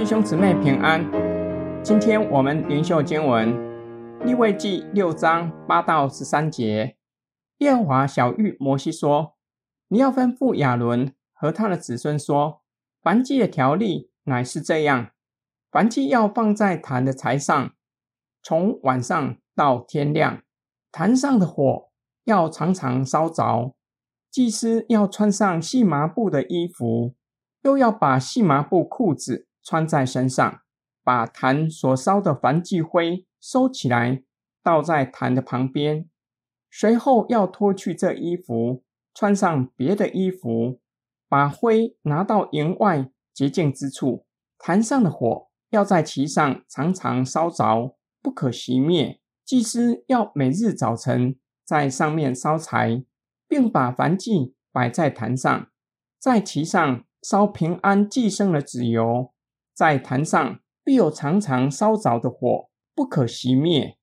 [0.00, 1.04] 弟兄姊妹平安。
[1.84, 3.54] 今天我们灵修经文
[4.24, 6.96] 利未记六章八到十三节。
[7.58, 9.36] 耶和华小玉摩西说
[9.88, 12.62] ：“你要吩咐亚伦和他的子孙说，
[13.02, 15.10] 燔祭的条例乃是这样：
[15.70, 17.72] 燔祭要放在坛的柴上，
[18.42, 20.40] 从晚上到天亮，
[20.90, 21.90] 坛上的火
[22.24, 23.74] 要常常烧着。
[24.30, 27.14] 祭司要穿上细麻布的衣服，
[27.60, 30.60] 又要把细麻布裤子。”穿在身上，
[31.02, 34.22] 把坛所烧的燔祭灰收起来，
[34.62, 36.08] 倒在坛的旁边。
[36.70, 40.80] 随后要脱去这衣服，穿上别的衣服，
[41.28, 44.26] 把灰拿到营外洁净之处。
[44.58, 49.20] 坛上的火要在其上常常烧着，不可熄灭。
[49.44, 53.04] 祭司要每日早晨在上面烧柴，
[53.48, 55.68] 并把燔祭摆在坛上，
[56.20, 59.32] 在其上烧平安祭牲的脂油。
[59.80, 63.96] 在坛上必有常常烧着的火，不可熄灭。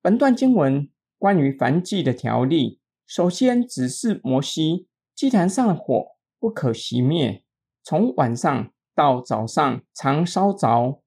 [0.00, 0.88] 本段经文
[1.18, 7.44] 关于燔祭的条例，首先指示摩西，祭坛上的火不可熄灭，
[7.82, 11.02] 从晚上到早上常烧着。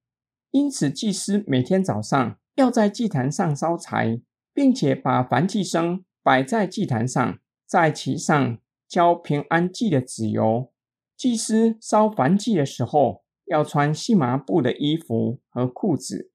[0.52, 4.20] 因此，祭司每天早上要在祭坛上烧柴，
[4.54, 10.72] 并且把燔祭牲摆在祭坛上，在其上浇平安祭的脂油。
[11.16, 16.30] 祭司烧燔祭的时候，要穿细麻布的衣服和裤子，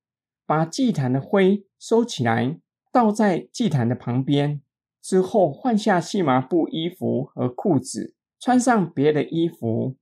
[0.46, 2.60] 把祭坛的灰收起来，
[2.92, 4.62] 倒在祭坛的旁边。
[5.02, 9.96] 之后换下细麻布衣服和裤子，穿上别的衣服。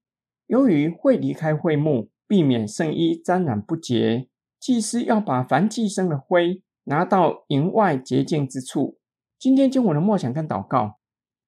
[0.48, 4.28] 由于会离开会幕，避免圣衣沾染不洁，
[4.60, 8.98] 祭司要把凡祭生的灰拿到营外洁净之处。
[9.38, 10.98] 今天经文的默想跟祷告，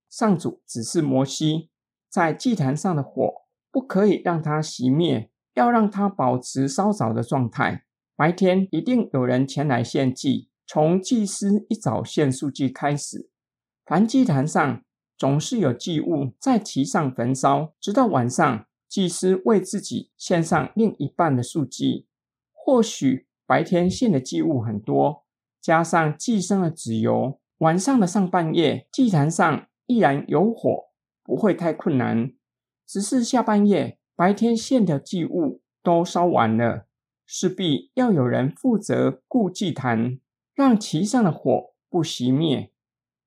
[0.10, 1.70] 上主指示摩西，
[2.08, 3.34] 在祭坛上的火
[3.72, 5.32] 不可以让它熄灭。
[5.56, 7.84] 要让它保持烧着的状态。
[8.16, 13.30] 白天一定有人前来献祭，从祭司一早献素祭开始，
[13.86, 14.84] 凡祭坛上
[15.18, 22.08] 总是有祭物在其上焚烧，直到晚上，祭司为自己献上另一半的素祭。
[22.54, 25.26] 或许白天献的祭物很多，
[25.62, 30.86] 加上祭生的脂油，晚上的上半夜，祭坛上依然有火，
[31.24, 32.32] 不会太困难。
[32.88, 34.00] 只是下半夜。
[34.16, 36.88] 白天献的祭物都烧完了，
[37.26, 40.20] 势必要有人负责顾祭坛，
[40.54, 42.72] 让其上的火不熄灭。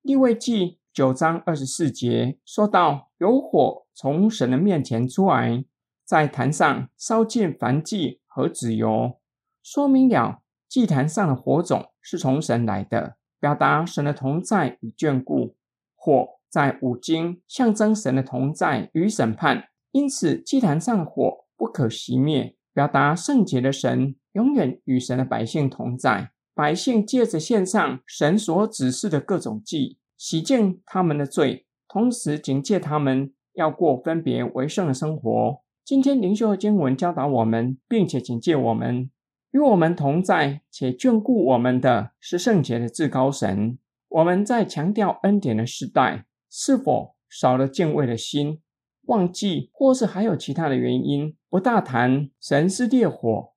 [0.00, 5.62] 利未记九章二十四节说到，有火从神的面前出来，
[6.04, 9.19] 在坛上烧尽燔祭和脂油，
[9.62, 15.54] 说明了祭坛上的火种是从神来的，表达神的同在与眷顾。
[15.94, 19.69] 火在五经象征神的同在与审判。
[19.91, 26.31] 因此，祭坛上的火不可熄灭，表达圣洁的神永远与神的百姓同在。
[26.54, 35.62] 百姓借着献上神所指示的各种祭，洗净他们的罪，同时警戒他们要过分别为圣的生活。
[35.84, 39.10] 今天灵修的经文教导我们，并且警戒我们：
[39.53, 43.78] 与我们同在且眷顾我们的是圣洁的至高神。
[44.09, 48.60] 我们在强调恩典的时代，是否少了敬畏的心？
[49.08, 53.54] 忘记，或是还有其他的原因，不大谈神是烈火。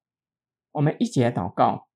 [0.72, 1.88] 我们一起来祷告，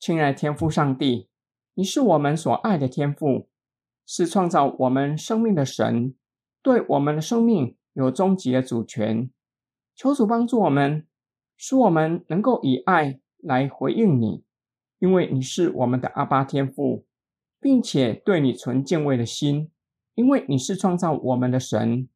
[0.00, 1.28] 亲爱天父上帝，
[1.74, 3.48] 你是我们所爱的天父，
[4.04, 6.16] 是创造我们生命的神，
[6.60, 9.30] 对我们的生命有终极的主权。
[9.94, 11.06] 求主帮助我们，
[11.56, 14.42] 使我们能够以爱来回应你，
[14.98, 17.06] 因为你是我们的阿爸天父，
[17.60, 19.70] 并且对你存敬畏的心，
[20.16, 22.08] 因为你是创造我们的神。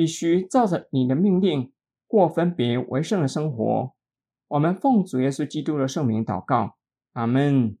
[0.00, 1.70] 必须照着你的命令
[2.06, 3.92] 过分别为圣的生活，
[4.48, 6.76] 我们奉主耶稣基督的圣名祷告，
[7.12, 7.76] 阿门。